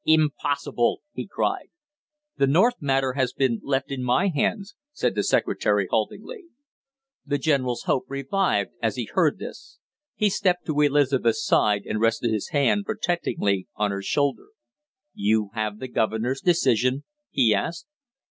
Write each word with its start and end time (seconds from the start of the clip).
"Impossible!" 0.03 1.03
he 1.13 1.27
cried. 1.27 1.67
"The 2.37 2.47
North 2.47 2.73
matter 2.81 3.13
has 3.13 3.33
been 3.33 3.59
left 3.63 3.91
in 3.91 4.01
my 4.01 4.29
hands," 4.29 4.73
said 4.91 5.13
the 5.13 5.21
secretary 5.21 5.85
haltingly. 5.91 6.45
The 7.23 7.37
general's 7.37 7.83
hope 7.83 8.05
revived 8.07 8.71
as 8.81 8.95
he 8.95 9.05
heard 9.13 9.37
this. 9.37 9.77
He 10.15 10.31
stepped 10.31 10.65
to 10.65 10.81
Elizabeth's 10.81 11.45
side 11.45 11.83
and 11.85 12.01
rested 12.01 12.31
his 12.33 12.49
hand 12.49 12.85
protectingly 12.85 13.67
on 13.75 13.91
her 13.91 14.01
shoulder. 14.01 14.47
"You 15.13 15.51
have 15.53 15.77
the 15.77 15.87
governor's 15.87 16.41
decision?" 16.41 17.03
he 17.29 17.53
asked. 17.53 17.85